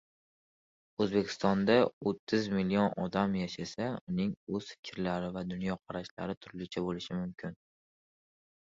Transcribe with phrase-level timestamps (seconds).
[1.03, 1.75] Oʻzbekistonda
[2.13, 7.59] o‘ttiz million odam yashasa, ularning oʻy fikrlari va dunyoqarashlari turlicha boʻlishi mumkin.